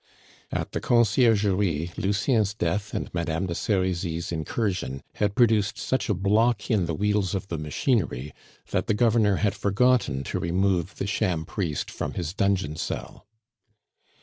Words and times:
At 0.51 0.71
the 0.71 0.81
Conciergerie 0.81 1.91
Lucien's 1.95 2.55
death 2.55 2.95
and 2.95 3.13
Madame 3.13 3.45
de 3.45 3.53
Serizy's 3.53 4.31
incursion 4.31 5.03
had 5.17 5.35
produced 5.35 5.77
such 5.77 6.09
a 6.09 6.15
block 6.15 6.71
in 6.71 6.87
the 6.87 6.95
wheels 6.95 7.35
of 7.35 7.49
the 7.49 7.59
machinery 7.59 8.33
that 8.71 8.87
the 8.87 8.95
Governor 8.95 9.35
had 9.35 9.53
forgotten 9.53 10.23
to 10.23 10.39
remove 10.39 10.95
the 10.95 11.05
sham 11.05 11.45
priest 11.45 11.91
from 11.91 12.13
his 12.13 12.33
dungeon 12.33 12.77
cell. 12.77 13.27